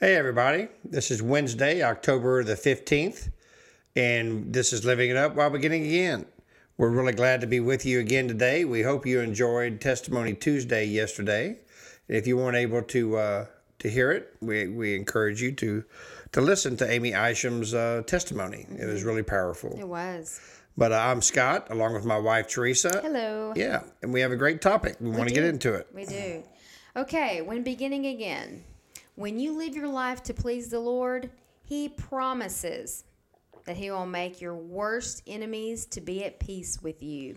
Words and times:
Hey, 0.00 0.14
everybody. 0.14 0.68
This 0.84 1.10
is 1.10 1.20
Wednesday, 1.20 1.82
October 1.82 2.44
the 2.44 2.54
15th, 2.54 3.32
and 3.96 4.52
this 4.52 4.72
is 4.72 4.84
Living 4.84 5.10
It 5.10 5.16
Up 5.16 5.34
while 5.34 5.50
beginning 5.50 5.86
again. 5.86 6.24
We're 6.76 6.90
really 6.90 7.14
glad 7.14 7.40
to 7.40 7.48
be 7.48 7.58
with 7.58 7.84
you 7.84 7.98
again 7.98 8.28
today. 8.28 8.64
We 8.64 8.82
hope 8.82 9.06
you 9.06 9.18
enjoyed 9.18 9.80
Testimony 9.80 10.34
Tuesday 10.34 10.84
yesterday. 10.84 11.58
If 12.06 12.28
you 12.28 12.36
weren't 12.36 12.56
able 12.56 12.82
to 12.82 13.16
uh, 13.16 13.46
to 13.80 13.90
hear 13.90 14.12
it, 14.12 14.36
we, 14.40 14.68
we 14.68 14.94
encourage 14.94 15.42
you 15.42 15.50
to 15.56 15.82
to 16.30 16.40
listen 16.40 16.76
to 16.76 16.88
Amy 16.88 17.12
Isham's 17.12 17.74
uh, 17.74 18.04
testimony. 18.06 18.66
It 18.78 18.86
was 18.86 19.02
really 19.02 19.24
powerful. 19.24 19.76
It 19.76 19.88
was. 19.88 20.38
But 20.76 20.92
uh, 20.92 20.96
I'm 21.10 21.20
Scott, 21.20 21.72
along 21.72 21.94
with 21.94 22.04
my 22.04 22.18
wife 22.18 22.46
Teresa. 22.46 23.00
Hello. 23.02 23.52
Yeah, 23.56 23.82
and 24.02 24.12
we 24.12 24.20
have 24.20 24.30
a 24.30 24.36
great 24.36 24.62
topic. 24.62 24.94
We, 25.00 25.10
want 25.10 25.28
to 25.28 25.34
get 25.34 25.42
into 25.42 25.74
it. 25.74 25.88
We 25.92 26.04
do. 26.04 26.44
Okay, 26.94 27.42
when 27.42 27.64
beginning 27.64 28.06
again, 28.06 28.62
when 29.18 29.38
you 29.40 29.58
live 29.58 29.74
your 29.74 29.88
life 29.88 30.22
to 30.22 30.32
please 30.32 30.68
the 30.68 30.78
Lord, 30.78 31.28
He 31.64 31.88
promises 31.88 33.04
that 33.64 33.76
He 33.76 33.90
will 33.90 34.06
make 34.06 34.40
your 34.40 34.54
worst 34.54 35.24
enemies 35.26 35.86
to 35.86 36.00
be 36.00 36.24
at 36.24 36.38
peace 36.38 36.80
with 36.80 37.02
you. 37.02 37.34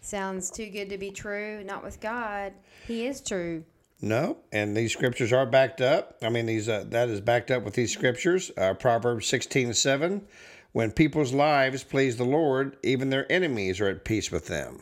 Sounds 0.00 0.50
too 0.50 0.66
good 0.66 0.88
to 0.90 0.98
be 0.98 1.12
true. 1.12 1.62
Not 1.62 1.84
with 1.84 2.00
God. 2.00 2.52
He 2.88 3.06
is 3.06 3.20
true. 3.20 3.64
No, 4.02 4.38
and 4.50 4.76
these 4.76 4.92
scriptures 4.92 5.32
are 5.32 5.46
backed 5.46 5.80
up. 5.80 6.16
I 6.22 6.30
mean, 6.30 6.46
these 6.46 6.68
uh, 6.68 6.84
that 6.88 7.08
is 7.08 7.20
backed 7.20 7.50
up 7.50 7.62
with 7.62 7.74
these 7.74 7.92
scriptures. 7.92 8.50
Uh, 8.56 8.74
Proverbs 8.74 9.26
sixteen 9.26 9.72
seven, 9.72 10.26
when 10.72 10.90
people's 10.90 11.32
lives 11.32 11.84
please 11.84 12.16
the 12.16 12.24
Lord, 12.24 12.76
even 12.82 13.10
their 13.10 13.30
enemies 13.30 13.80
are 13.80 13.88
at 13.88 14.04
peace 14.04 14.32
with 14.32 14.48
them. 14.48 14.80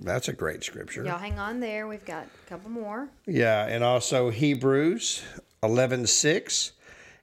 That's 0.00 0.28
a 0.28 0.32
great 0.32 0.64
scripture. 0.64 1.04
Y'all 1.04 1.18
hang 1.18 1.38
on 1.38 1.60
there. 1.60 1.86
We've 1.86 2.04
got 2.04 2.24
a 2.24 2.48
couple 2.48 2.70
more. 2.70 3.08
Yeah, 3.26 3.66
and 3.66 3.84
also 3.84 4.30
Hebrews 4.30 5.22
eleven 5.62 6.06
six, 6.06 6.72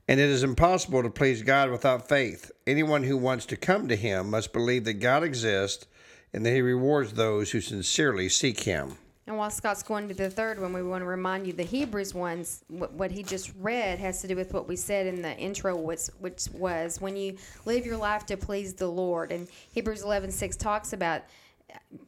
and 0.08 0.20
it 0.20 0.30
is 0.30 0.44
impossible 0.44 1.04
to 1.04 1.10
please 1.10 1.42
God 1.42 1.72
without 1.72 2.08
faith. 2.08 2.52
Anyone 2.68 3.04
who 3.04 3.18
wants 3.18 3.46
to 3.48 3.58
come 3.58 3.88
to 3.88 3.96
Him 3.96 4.30
must 4.30 4.54
believe 4.54 4.86
that 4.86 4.96
God 4.96 5.24
exists, 5.24 5.88
and 6.34 6.46
that 6.46 6.52
He 6.52 6.62
rewards 6.62 7.14
those 7.14 7.52
who 7.52 7.62
sincerely 7.62 8.30
seek 8.30 8.62
Him. 8.62 8.98
And 9.30 9.38
while 9.38 9.52
Scott's 9.52 9.84
going 9.84 10.08
to 10.08 10.16
the 10.16 10.28
third 10.28 10.60
one, 10.60 10.74
we 10.74 10.82
want 10.82 11.04
to 11.04 11.06
remind 11.06 11.46
you 11.46 11.54
the 11.54 11.62
Hebrews 11.62 12.16
ones, 12.16 12.64
what, 12.68 12.92
what 12.94 13.12
he 13.12 13.22
just 13.22 13.52
read 13.60 14.00
has 14.00 14.22
to 14.22 14.28
do 14.28 14.36
with 14.36 14.56
what 14.56 14.68
we 14.68 14.76
said 14.76 15.06
in 15.06 15.22
the 15.22 15.38
intro, 15.38 15.76
which, 15.76 16.08
which 16.18 16.48
was 16.52 17.00
when 17.00 17.16
you 17.16 17.38
live 17.64 17.86
your 17.86 17.98
life 17.98 18.26
to 18.26 18.38
please 18.38 18.74
the 18.74 18.88
Lord. 18.88 19.32
And 19.32 19.48
Hebrews 19.72 20.02
11 20.02 20.32
6 20.32 20.56
talks 20.56 20.94
about 20.94 21.22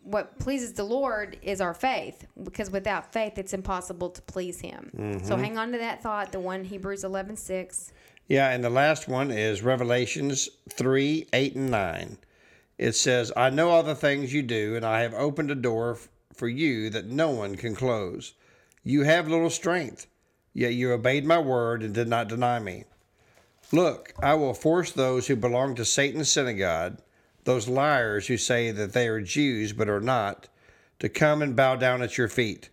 what 0.04 0.38
pleases 0.40 0.74
the 0.74 0.84
Lord 0.84 1.38
is 1.42 1.62
our 1.62 1.74
faith, 1.74 2.26
because 2.44 2.70
without 2.70 3.12
faith, 3.12 3.38
it's 3.38 3.54
impossible 3.54 4.10
to 4.10 4.22
please 4.24 4.60
Him. 4.60 4.90
So 5.24 5.34
mm-hmm. 5.34 5.44
hang 5.44 5.58
on 5.58 5.72
to 5.72 5.78
that 5.78 6.04
thought, 6.04 6.32
the 6.32 6.40
one 6.40 6.64
Hebrews 6.64 7.04
11 7.04 7.38
6. 7.38 7.94
Yeah, 8.28 8.50
and 8.50 8.64
the 8.64 8.70
last 8.70 9.08
one 9.08 9.32
is 9.32 9.62
Revelations 9.62 10.50
3 10.70 11.28
8 11.34 11.56
and 11.56 11.72
9. 11.72 12.18
It 12.78 12.94
says, 12.94 13.32
I 13.36 13.50
know 13.50 13.70
all 13.70 13.84
the 13.84 13.96
things 13.96 14.34
you 14.34 14.42
do, 14.42 14.76
and 14.76 14.86
I 14.86 15.02
have 15.02 15.14
opened 15.14 15.52
a 15.52 15.56
door 15.56 15.92
f- 15.92 16.08
for 16.34 16.48
you 16.48 16.90
that 16.90 17.06
no 17.06 17.30
one 17.30 17.56
can 17.56 17.76
close. 17.76 18.34
You 18.84 19.04
have 19.04 19.28
little 19.28 19.50
strength, 19.50 20.08
yet 20.54 20.74
you 20.74 20.92
obeyed 20.92 21.26
my 21.26 21.40
word 21.40 21.84
and 21.84 21.94
did 21.94 22.08
not 22.08 22.28
deny 22.28 22.60
me. 22.60 22.86
Look, 23.72 24.14
I 24.22 24.34
will 24.34 24.54
force 24.54 24.92
those 24.92 25.28
who 25.28 25.36
belong 25.36 25.76
to 25.76 25.86
Satan's 25.86 26.32
synagogue, 26.32 26.98
those 27.44 27.68
liars 27.68 28.28
who 28.28 28.38
say 28.38 28.72
that 28.72 28.94
they 28.94 29.08
are 29.08 29.22
Jews 29.22 29.74
but 29.74 29.90
are 29.90 30.00
not, 30.00 30.48
to 31.00 31.10
come 31.10 31.42
and 31.42 31.56
bow 31.56 31.76
down 31.76 32.02
at 32.02 32.18
your 32.18 32.28
feet. 32.28 32.70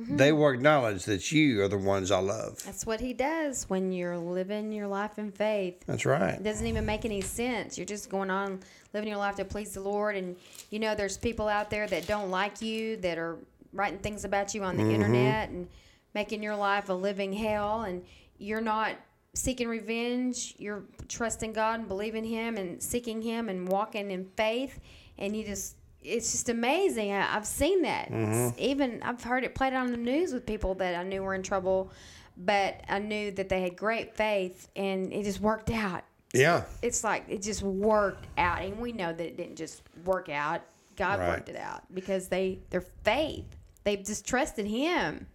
Mm-hmm. 0.00 0.16
They 0.16 0.32
will 0.32 0.50
acknowledge 0.50 1.04
that 1.04 1.30
you 1.30 1.62
are 1.62 1.68
the 1.68 1.78
ones 1.78 2.10
I 2.10 2.18
love. 2.18 2.60
That's 2.64 2.84
what 2.84 3.00
He 3.00 3.12
does 3.12 3.68
when 3.68 3.92
you're 3.92 4.18
living 4.18 4.72
your 4.72 4.88
life 4.88 5.18
in 5.18 5.30
faith. 5.30 5.84
That's 5.86 6.04
right. 6.04 6.34
It 6.34 6.42
doesn't 6.42 6.66
even 6.66 6.84
make 6.84 7.04
any 7.04 7.20
sense. 7.20 7.78
You're 7.78 7.86
just 7.86 8.10
going 8.10 8.30
on 8.30 8.60
living 8.92 9.08
your 9.08 9.18
life 9.18 9.36
to 9.36 9.44
please 9.44 9.72
the 9.72 9.80
Lord, 9.80 10.16
and 10.16 10.34
you 10.70 10.80
know 10.80 10.96
there's 10.96 11.16
people 11.16 11.46
out 11.46 11.70
there 11.70 11.86
that 11.86 12.08
don't 12.08 12.30
like 12.30 12.60
you 12.60 12.96
that 12.98 13.18
are 13.18 13.38
writing 13.72 13.98
things 13.98 14.24
about 14.24 14.52
you 14.52 14.64
on 14.64 14.76
the 14.76 14.82
mm-hmm. 14.82 14.92
internet 14.92 15.50
and 15.50 15.68
making 16.12 16.42
your 16.42 16.56
life 16.56 16.88
a 16.88 16.92
living 16.92 17.32
hell, 17.32 17.82
and 17.82 18.04
you're 18.38 18.60
not 18.60 18.96
seeking 19.34 19.68
revenge. 19.68 20.54
You're 20.58 20.84
trusting 21.08 21.52
God 21.52 21.80
and 21.80 21.88
believing 21.88 22.24
Him 22.24 22.56
and 22.56 22.82
seeking 22.82 23.20
Him 23.22 23.48
and 23.48 23.68
walking 23.68 24.10
in 24.10 24.26
faith, 24.36 24.80
and 25.18 25.36
you 25.36 25.44
just. 25.44 25.76
It's 26.06 26.32
just 26.32 26.50
amazing. 26.50 27.12
I, 27.12 27.34
I've 27.34 27.46
seen 27.46 27.80
that. 27.80 28.08
It's 28.08 28.14
mm-hmm. 28.14 28.58
even 28.58 29.02
I've 29.02 29.24
heard 29.24 29.42
it 29.42 29.54
played 29.54 29.72
on 29.72 29.90
the 29.90 29.96
news 29.96 30.34
with 30.34 30.44
people 30.44 30.74
that 30.74 30.94
I 30.94 31.02
knew 31.02 31.22
were 31.22 31.34
in 31.34 31.42
trouble, 31.42 31.90
but 32.36 32.82
I 32.90 32.98
knew 32.98 33.30
that 33.30 33.48
they 33.48 33.62
had 33.62 33.74
great 33.74 34.14
faith, 34.14 34.68
and 34.76 35.10
it 35.14 35.24
just 35.24 35.40
worked 35.40 35.70
out 35.70 36.04
Yeah. 36.34 36.64
it's 36.82 37.04
like 37.04 37.24
it 37.28 37.40
just 37.40 37.62
worked 37.62 38.26
out 38.36 38.60
and 38.60 38.78
we 38.78 38.92
know 38.92 39.14
that 39.14 39.26
it 39.26 39.38
didn't 39.38 39.56
just 39.56 39.80
work 40.04 40.28
out 40.28 40.60
god 40.96 41.20
Right. 41.20 41.28
worked 41.28 41.48
it 41.48 41.56
out 41.56 41.82
because 41.94 42.28
they 42.28 42.58
their 42.68 42.82
faith 42.82 43.46
they 43.84 43.96
just 43.96 44.26
trusted 44.26 44.66
him 44.66 45.26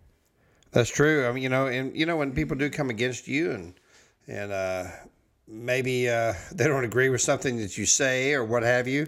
That's 0.71 0.89
true. 0.91 1.25
I 1.27 1.31
mean, 1.31 1.41
you 1.41 1.49
know, 1.49 1.65
and 1.65 1.97
you 1.97 2.05
know 2.05 2.15
when 2.17 2.31
people 2.31 2.55
do 2.55 2.69
come 2.69 2.91
against 2.91 3.27
you 3.27 3.49
and 3.51 3.73
and 4.29 4.51
uh, 4.51 4.85
maybe 5.47 6.07
uh, 6.07 6.33
they 6.53 6.67
don't 6.67 6.85
agree 6.85 7.09
with 7.09 7.21
something 7.21 7.57
that 7.57 7.77
you 7.77 7.85
say 7.85 8.33
or 8.33 8.45
what 8.45 8.63
have 8.63 8.87
you, 8.87 9.07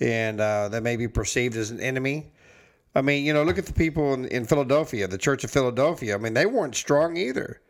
and 0.00 0.40
uh, 0.40 0.68
they 0.68 0.80
may 0.80 0.96
be 0.96 1.08
perceived 1.08 1.56
as 1.56 1.70
an 1.70 1.80
enemy. 1.80 2.26
I 2.94 3.02
mean, 3.02 3.24
you 3.24 3.32
know, 3.32 3.44
look 3.44 3.58
at 3.58 3.66
the 3.66 3.72
people 3.72 4.14
in, 4.14 4.24
in 4.26 4.44
Philadelphia, 4.44 5.06
the 5.06 5.18
Church 5.18 5.44
of 5.44 5.50
Philadelphia. 5.50 6.14
I 6.14 6.18
mean, 6.18 6.34
they 6.34 6.46
weren't 6.46 6.74
strong 6.74 7.16
either, 7.16 7.60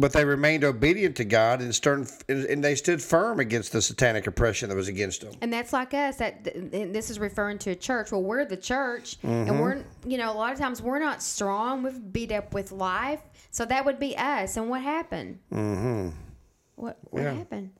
but 0.00 0.12
they 0.12 0.24
remained 0.24 0.64
obedient 0.64 1.16
to 1.16 1.24
God 1.24 1.60
and 1.60 1.74
stern, 1.74 2.06
and 2.28 2.62
they 2.62 2.74
stood 2.74 3.02
firm 3.02 3.40
against 3.40 3.72
the 3.72 3.82
satanic 3.82 4.26
oppression 4.26 4.68
that 4.68 4.76
was 4.76 4.88
against 4.88 5.20
them. 5.22 5.32
and 5.42 5.52
that's 5.52 5.72
like 5.72 5.92
us 5.94 6.16
that 6.16 6.44
this 6.44 7.10
is 7.10 7.18
referring 7.18 7.58
to 7.58 7.70
a 7.70 7.74
church 7.74 8.12
well 8.12 8.22
we're 8.22 8.44
the 8.44 8.56
church 8.56 9.16
and 9.22 9.60
we're 9.60 9.82
you 10.06 10.16
know 10.18 10.32
a 10.32 10.36
lot 10.42 10.52
of 10.52 10.58
times 10.58 10.80
we're 10.80 10.98
not 10.98 11.22
strong 11.22 11.82
we've 11.82 12.12
beat 12.12 12.32
up 12.32 12.54
with 12.54 12.70
life 12.72 13.20
so 13.50 13.64
that 13.64 13.84
would 13.84 13.98
be 13.98 14.16
us 14.16 14.56
and 14.56 14.68
what 14.70 14.80
happened 14.82 15.38
mm-hmm. 15.52 16.10
what 16.76 16.98
what 17.10 17.22
Yeah. 17.22 17.32
happened 17.32 17.70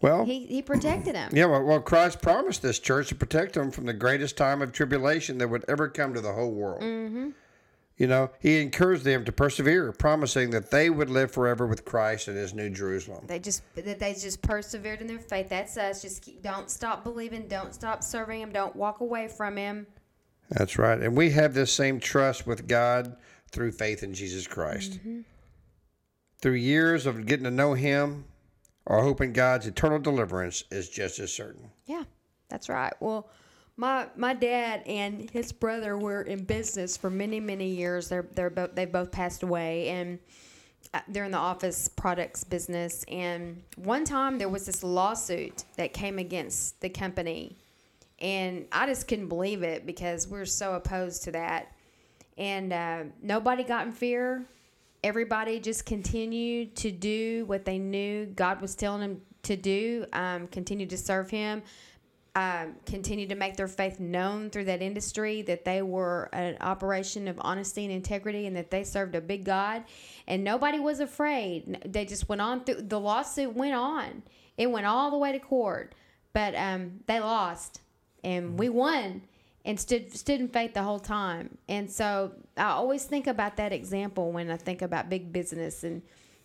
Well, 0.00 0.24
he 0.24 0.46
he 0.46 0.62
protected 0.62 1.14
them. 1.14 1.30
Yeah, 1.34 1.46
well, 1.46 1.62
well, 1.64 1.80
Christ 1.80 2.22
promised 2.22 2.62
this 2.62 2.78
church 2.78 3.08
to 3.08 3.14
protect 3.14 3.54
them 3.54 3.70
from 3.70 3.84
the 3.86 3.92
greatest 3.92 4.36
time 4.36 4.62
of 4.62 4.72
tribulation 4.72 5.38
that 5.38 5.48
would 5.48 5.64
ever 5.68 5.88
come 5.88 6.14
to 6.14 6.20
the 6.20 6.32
whole 6.32 6.52
world. 6.52 6.80
Mm-hmm. 6.82 7.30
You 7.98 8.06
know, 8.06 8.30
he 8.38 8.60
encouraged 8.62 9.02
them 9.02 9.24
to 9.24 9.32
persevere, 9.32 9.90
promising 9.92 10.50
that 10.50 10.70
they 10.70 10.88
would 10.88 11.10
live 11.10 11.32
forever 11.32 11.66
with 11.66 11.84
Christ 11.84 12.28
in 12.28 12.36
his 12.36 12.54
new 12.54 12.70
Jerusalem. 12.70 13.24
They 13.26 13.40
just 13.40 13.62
that 13.74 13.98
they 13.98 14.14
just 14.14 14.40
persevered 14.40 15.00
in 15.00 15.08
their 15.08 15.18
faith. 15.18 15.48
That's 15.48 15.76
us. 15.76 16.00
Just 16.00 16.22
keep, 16.22 16.40
don't 16.40 16.70
stop 16.70 17.02
believing. 17.02 17.48
Don't 17.48 17.74
stop 17.74 18.04
serving 18.04 18.40
Him. 18.40 18.52
Don't 18.52 18.76
walk 18.76 19.00
away 19.00 19.26
from 19.26 19.56
Him. 19.56 19.88
That's 20.48 20.78
right. 20.78 20.98
And 20.98 21.16
we 21.16 21.30
have 21.30 21.54
this 21.54 21.72
same 21.72 21.98
trust 21.98 22.46
with 22.46 22.68
God 22.68 23.16
through 23.50 23.72
faith 23.72 24.04
in 24.04 24.14
Jesus 24.14 24.46
Christ. 24.46 24.92
Mm-hmm. 24.92 25.20
Through 26.40 26.52
years 26.52 27.04
of 27.04 27.26
getting 27.26 27.44
to 27.44 27.50
know 27.50 27.74
him, 27.74 28.24
our 28.86 29.02
hope 29.02 29.20
in 29.20 29.32
God's 29.32 29.66
eternal 29.66 29.98
deliverance 29.98 30.64
is 30.70 30.88
just 30.88 31.18
as 31.18 31.32
certain. 31.32 31.70
Yeah, 31.84 32.04
that's 32.48 32.68
right. 32.68 32.92
Well, 33.00 33.28
my 33.78 34.08
my 34.16 34.34
dad 34.34 34.82
and 34.86 35.30
his 35.30 35.52
brother 35.52 35.96
were 35.98 36.22
in 36.22 36.44
business 36.44 36.98
for 36.98 37.10
many 37.10 37.40
many 37.40 37.68
years. 37.70 38.10
They're 38.10 38.28
they're 38.34 38.50
both 38.50 38.74
they 38.76 38.86
both 38.86 39.10
passed 39.12 39.42
away 39.44 39.88
and. 39.90 40.18
uh, 40.94 41.00
They're 41.08 41.24
in 41.24 41.32
the 41.32 41.38
office 41.38 41.88
products 41.88 42.44
business, 42.44 43.04
and 43.08 43.62
one 43.76 44.04
time 44.04 44.38
there 44.38 44.48
was 44.48 44.66
this 44.66 44.82
lawsuit 44.82 45.64
that 45.76 45.92
came 45.92 46.18
against 46.18 46.80
the 46.80 46.88
company, 46.88 47.56
and 48.20 48.66
I 48.72 48.86
just 48.86 49.06
couldn't 49.08 49.28
believe 49.28 49.62
it 49.62 49.86
because 49.86 50.28
we're 50.28 50.46
so 50.46 50.74
opposed 50.74 51.24
to 51.24 51.32
that. 51.32 51.72
And 52.38 52.72
uh, 52.72 53.04
nobody 53.22 53.64
got 53.64 53.86
in 53.86 53.92
fear. 53.92 54.46
Everybody 55.04 55.60
just 55.60 55.86
continued 55.86 56.74
to 56.76 56.90
do 56.90 57.44
what 57.46 57.64
they 57.64 57.78
knew 57.78 58.26
God 58.26 58.60
was 58.60 58.74
telling 58.74 59.00
them 59.02 59.20
to 59.44 59.56
do. 59.56 60.06
Um, 60.12 60.46
continued 60.48 60.90
to 60.90 60.98
serve 60.98 61.30
Him. 61.30 61.62
Um, 62.38 62.76
continued 62.86 63.30
to 63.30 63.34
make 63.34 63.56
their 63.56 63.66
faith 63.66 63.98
known 63.98 64.48
through 64.48 64.66
that 64.66 64.80
industry, 64.80 65.42
that 65.42 65.64
they 65.64 65.82
were 65.82 66.28
an 66.32 66.56
operation 66.60 67.26
of 67.26 67.36
honesty 67.40 67.84
and 67.84 67.92
integrity, 67.92 68.46
and 68.46 68.54
that 68.54 68.70
they 68.70 68.84
served 68.84 69.16
a 69.16 69.20
big 69.20 69.44
God. 69.44 69.82
And 70.28 70.44
nobody 70.44 70.78
was 70.78 71.00
afraid. 71.00 71.82
They 71.84 72.04
just 72.04 72.28
went 72.28 72.40
on 72.40 72.62
through 72.62 72.82
the 72.82 73.00
lawsuit, 73.00 73.56
went 73.56 73.74
on. 73.74 74.22
It 74.56 74.70
went 74.70 74.86
all 74.86 75.10
the 75.10 75.18
way 75.18 75.32
to 75.32 75.40
court, 75.40 75.96
but 76.32 76.54
um, 76.54 77.00
they 77.06 77.18
lost, 77.18 77.80
and 78.22 78.56
we 78.56 78.68
won 78.68 79.22
and 79.64 79.78
stood 79.80 80.16
stood 80.16 80.40
in 80.40 80.46
faith 80.46 80.74
the 80.74 80.84
whole 80.84 81.00
time. 81.00 81.58
And 81.68 81.90
so 81.90 82.34
I 82.56 82.70
always 82.70 83.02
think 83.02 83.26
about 83.26 83.56
that 83.56 83.72
example 83.72 84.30
when 84.30 84.48
I 84.48 84.56
think 84.56 84.80
about 84.80 85.10
big 85.10 85.32
business 85.32 85.82
and 85.82 86.02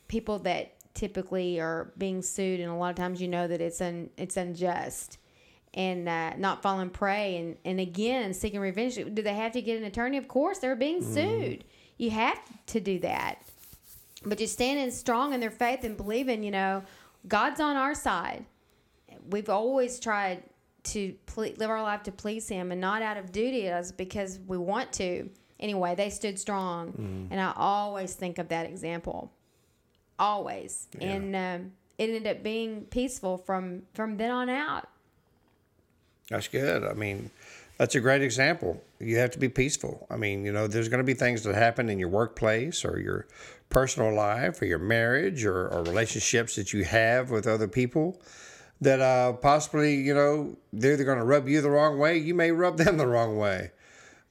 people 0.07 0.39
that 0.39 0.73
typically 0.95 1.59
are 1.59 1.93
being 1.99 2.23
sued, 2.23 2.59
and 2.61 2.71
a 2.71 2.75
lot 2.75 2.89
of 2.89 2.95
times 2.95 3.21
you 3.21 3.27
know 3.27 3.47
that 3.47 3.61
it's 3.61 3.79
un, 3.79 4.09
it's 4.17 4.37
unjust 4.37 5.19
and 5.73 6.07
uh, 6.07 6.35
not 6.37 6.61
falling 6.61 6.89
prey 6.89 7.37
and, 7.37 7.57
and 7.65 7.79
again 7.79 8.33
seeking 8.33 8.59
revenge. 8.59 8.95
Do 8.95 9.21
they 9.21 9.33
have 9.33 9.53
to 9.53 9.61
get 9.61 9.77
an 9.77 9.83
attorney? 9.85 10.17
Of 10.17 10.27
course, 10.27 10.59
they're 10.59 10.75
being 10.75 11.01
sued. 11.01 11.63
You 11.97 12.11
have 12.11 12.39
to 12.67 12.79
do 12.79 12.99
that. 12.99 13.41
But 14.25 14.37
just 14.37 14.53
standing 14.53 14.91
strong 14.91 15.33
in 15.33 15.39
their 15.39 15.51
faith 15.51 15.83
and 15.83 15.97
believing, 15.97 16.43
you 16.43 16.51
know, 16.51 16.83
God's 17.27 17.59
on 17.59 17.75
our 17.75 17.93
side. 17.95 18.45
We've 19.29 19.49
always 19.49 19.99
tried 19.99 20.43
to 20.83 21.13
ple- 21.25 21.53
live 21.57 21.69
our 21.69 21.81
life 21.81 22.03
to 22.03 22.11
please 22.11 22.47
Him 22.47 22.71
and 22.71 22.79
not 22.81 23.01
out 23.01 23.17
of 23.17 23.31
duty 23.31 23.67
as 23.67 23.91
because 23.91 24.39
we 24.47 24.57
want 24.57 24.91
to. 24.93 25.29
Anyway, 25.59 25.95
they 25.95 26.09
stood 26.09 26.37
strong, 26.37 27.27
and 27.31 27.39
I 27.39 27.53
always 27.55 28.13
think 28.15 28.37
of 28.37 28.49
that 28.49 28.65
example. 28.65 29.31
Always, 30.19 30.87
and 30.99 31.35
um, 31.35 31.71
it 31.97 32.09
ended 32.09 32.27
up 32.27 32.43
being 32.43 32.81
peaceful 32.85 33.37
from 33.37 33.83
from 33.93 34.17
then 34.17 34.29
on 34.29 34.49
out. 34.49 34.87
That's 36.33 36.47
good. 36.47 36.83
I 36.83 36.93
mean, 36.93 37.29
that's 37.77 37.93
a 37.93 37.99
great 37.99 38.23
example. 38.23 38.83
You 38.99 39.17
have 39.17 39.29
to 39.31 39.37
be 39.37 39.49
peaceful. 39.49 40.07
I 40.09 40.17
mean, 40.17 40.43
you 40.43 40.51
know, 40.51 40.65
there's 40.65 40.89
going 40.89 40.97
to 40.97 41.03
be 41.03 41.13
things 41.13 41.43
that 41.43 41.53
happen 41.53 41.89
in 41.89 41.99
your 41.99 42.09
workplace 42.09 42.83
or 42.83 42.99
your 42.99 43.27
personal 43.69 44.11
life 44.15 44.59
or 44.59 44.65
your 44.65 44.79
marriage 44.79 45.45
or, 45.45 45.67
or 45.67 45.83
relationships 45.83 46.55
that 46.55 46.73
you 46.73 46.85
have 46.85 47.29
with 47.29 47.45
other 47.45 47.67
people 47.67 48.19
that 48.81 48.99
uh, 48.99 49.33
possibly, 49.33 49.93
you 49.93 50.15
know, 50.15 50.57
they're 50.73 50.93
either 50.93 51.03
going 51.03 51.19
to 51.19 51.23
rub 51.23 51.47
you 51.47 51.61
the 51.61 51.69
wrong 51.69 51.99
way, 51.99 52.17
you 52.17 52.33
may 52.33 52.49
rub 52.49 52.77
them 52.77 52.97
the 53.03 53.05
wrong 53.05 53.37
way. 53.37 53.69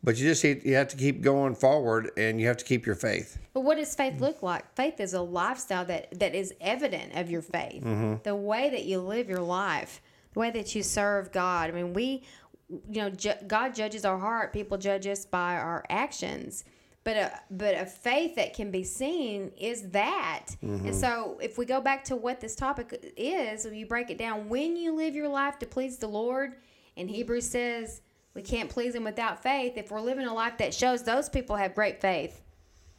But 0.02 0.16
you 0.16 0.28
just 0.28 0.42
you 0.42 0.74
have 0.74 0.88
to 0.88 0.96
keep 0.96 1.22
going 1.22 1.54
forward 1.54 2.10
and 2.16 2.40
you 2.40 2.48
have 2.48 2.56
to 2.56 2.64
keep 2.64 2.84
your 2.84 2.96
faith. 2.96 3.38
But 3.54 3.60
what 3.60 3.76
does 3.76 3.94
faith 3.94 4.20
look 4.20 4.42
like? 4.42 4.74
Faith 4.74 4.98
is 4.98 5.14
a 5.14 5.20
lifestyle 5.20 5.84
that, 5.84 6.18
that 6.18 6.34
is 6.34 6.52
evident 6.60 7.14
of 7.14 7.30
your 7.30 7.42
faith. 7.42 7.84
The 8.24 8.34
way 8.34 8.70
that 8.70 8.86
you 8.86 8.98
live 8.98 9.28
your 9.28 9.38
life, 9.42 10.00
the 10.32 10.40
way 10.40 10.50
that 10.50 10.74
you 10.74 10.82
serve 10.82 11.32
God. 11.32 11.70
I 11.70 11.72
mean, 11.72 11.92
we, 11.92 12.22
you 12.68 13.02
know, 13.02 13.10
ju- 13.10 13.32
God 13.46 13.74
judges 13.74 14.04
our 14.04 14.18
heart. 14.18 14.52
People 14.52 14.78
judge 14.78 15.06
us 15.06 15.24
by 15.24 15.56
our 15.56 15.84
actions. 15.88 16.64
But 17.04 17.16
a, 17.16 17.40
but 17.50 17.74
a 17.74 17.84
faith 17.84 18.36
that 18.36 18.54
can 18.54 18.70
be 18.70 18.84
seen 18.84 19.50
is 19.58 19.90
that. 19.90 20.46
And 20.62 20.80
mm-hmm. 20.80 20.92
so 20.92 21.38
if 21.42 21.58
we 21.58 21.66
go 21.66 21.80
back 21.80 22.04
to 22.04 22.16
what 22.16 22.40
this 22.40 22.54
topic 22.54 23.12
is, 23.16 23.66
if 23.66 23.74
you 23.74 23.86
break 23.86 24.10
it 24.10 24.18
down, 24.18 24.48
when 24.48 24.76
you 24.76 24.94
live 24.94 25.14
your 25.14 25.28
life 25.28 25.58
to 25.58 25.66
please 25.66 25.98
the 25.98 26.06
Lord, 26.06 26.54
and 26.96 27.10
Hebrews 27.10 27.48
says 27.48 28.02
we 28.34 28.42
can't 28.42 28.70
please 28.70 28.94
Him 28.94 29.04
without 29.04 29.42
faith. 29.42 29.76
If 29.76 29.90
we're 29.90 30.00
living 30.00 30.26
a 30.26 30.34
life 30.34 30.58
that 30.58 30.72
shows 30.72 31.02
those 31.02 31.28
people 31.28 31.56
have 31.56 31.74
great 31.74 32.00
faith, 32.00 32.40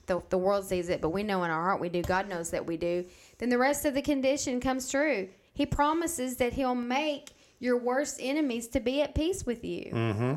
the, 0.06 0.21
the 0.29 0.38
world 0.38 0.65
sees 0.65 0.89
it, 0.89 1.01
but 1.01 1.09
we 1.09 1.24
know 1.24 1.44
in 1.44 1.50
our 1.50 1.63
heart 1.63 1.79
we 1.79 1.88
do. 1.88 2.01
God 2.01 2.27
knows 2.27 2.50
that 2.51 2.65
we 2.65 2.75
do. 2.75 3.06
Then 3.38 3.50
the 3.50 3.57
rest 3.57 3.86
of 3.86 3.94
the 3.94 4.01
condition 4.01 4.59
comes 4.59 4.91
true. 4.91 5.29
He 5.53 5.65
promises 5.65 6.38
that 6.38 6.53
He'll 6.53 6.75
make 6.75 7.31
your 7.59 7.77
worst 7.77 8.17
enemies 8.21 8.67
to 8.69 8.79
be 8.79 9.01
at 9.01 9.15
peace 9.15 9.45
with 9.45 9.63
you. 9.63 9.91
Mm-hmm. 9.94 10.33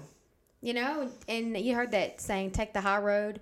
You 0.62 0.74
know, 0.74 1.10
and 1.28 1.56
you 1.56 1.74
heard 1.74 1.90
that 1.92 2.20
saying, 2.20 2.52
take 2.52 2.72
the 2.72 2.80
high 2.80 2.98
road. 2.98 3.40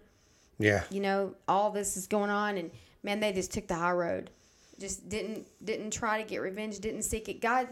Yeah. 0.59 0.85
You 0.91 1.01
know, 1.01 1.35
all 1.49 1.71
this 1.71 1.97
is 1.97 2.07
going 2.07 2.31
on, 2.31 2.57
and 2.59 2.71
man, 3.03 3.21
they 3.21 3.33
just 3.33 3.53
took 3.53 3.67
the 3.67 3.75
high 3.75 3.93
road. 3.93 4.31
Just 4.79 5.09
didn't 5.09 5.47
didn't 5.65 5.91
try 5.93 6.23
to 6.23 6.29
get 6.29 6.39
revenge. 6.41 6.79
Didn't 6.81 7.03
seek 7.03 7.29
it. 7.29 7.41
God, 7.41 7.69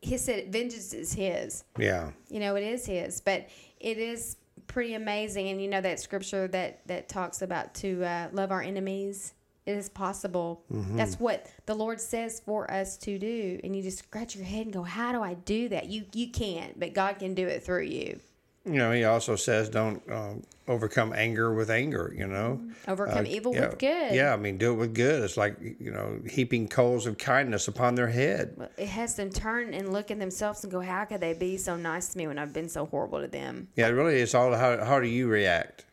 He 0.00 0.16
said, 0.18 0.52
vengeance 0.52 0.92
is 0.92 1.12
His 1.12 1.64
Yeah. 1.78 2.10
you 2.28 2.40
know 2.40 2.56
it 2.56 2.64
is 2.64 2.84
his 2.86 3.20
but 3.20 3.48
it 3.80 3.98
is 3.98 4.36
pretty 4.66 4.94
amazing 4.94 5.48
and 5.48 5.60
you 5.62 5.68
know 5.68 5.80
that 5.80 6.00
scripture 6.00 6.48
that 6.48 6.86
that 6.86 7.08
talks 7.08 7.42
about 7.42 7.74
to 7.74 8.02
uh, 8.04 8.28
love 8.32 8.50
our 8.52 8.62
enemies 8.62 9.34
it 9.66 9.72
is 9.76 9.88
possible 9.88 10.62
that's 10.70 11.20
what 11.20 11.46
the 11.66 11.74
lord 11.74 12.00
says 12.00 12.40
for 12.40 12.70
us 12.70 12.96
to 12.96 13.18
do 13.18 13.60
and 13.62 13.74
you 13.76 13.82
just 13.82 13.98
scratch 13.98 14.34
your 14.34 14.44
head 14.44 14.64
and 14.66 14.72
go 14.72 14.82
how 14.82 15.12
do 15.12 15.22
i 15.22 15.34
do 15.34 15.68
that 15.68 15.86
you 15.86 16.04
you 16.12 16.28
can't 16.28 16.78
but 16.80 16.92
god 16.94 17.18
can 17.18 17.34
do 17.34 17.46
it 17.46 17.62
through 17.62 17.82
you 17.82 18.18
You 18.64 18.74
know, 18.78 18.92
he 18.92 19.02
also 19.02 19.34
says 19.34 19.68
don't 19.68 20.00
um, 20.08 20.42
overcome 20.68 21.12
anger 21.12 21.52
with 21.52 21.68
anger, 21.68 22.14
you 22.16 22.28
know? 22.28 22.60
overcome 22.86 23.26
Uh, 23.26 23.36
evil 23.36 23.52
yeah, 23.52 23.60
with 23.66 23.78
good 23.78 24.14
Yeah, 24.14 24.32
I 24.32 24.36
mean, 24.36 24.56
do 24.56 24.70
it 24.72 24.76
with 24.76 24.94
good. 24.94 25.24
It's 25.24 25.36
like, 25.36 25.56
you 25.60 25.90
know, 25.90 26.20
heaping 26.30 26.68
coals 26.68 27.04
of 27.06 27.18
kindness 27.18 27.66
upon 27.66 27.96
their 27.96 28.06
head. 28.06 28.54
it 28.78 28.86
has 28.86 29.16
them 29.16 29.30
turn 29.30 29.74
and 29.74 29.92
look 29.92 30.12
at 30.12 30.20
themselves 30.20 30.62
and 30.62 30.70
go 30.72 30.80
how 30.80 31.04
could 31.04 31.20
they 31.20 31.34
be 31.34 31.56
so 31.56 31.74
nice 31.76 32.10
to 32.10 32.18
me 32.18 32.28
when 32.28 32.38
i've 32.38 32.52
been 32.52 32.68
so 32.68 32.86
horrible 32.86 33.20
to 33.20 33.26
them 33.26 33.66
Yeah, 33.74 33.88
it 33.88 33.92
really 33.98 34.20
is 34.20 34.32
all 34.32 34.54
how, 34.54 34.84
how 34.84 35.00
do 35.00 35.08
you 35.08 35.26
react? 35.26 35.84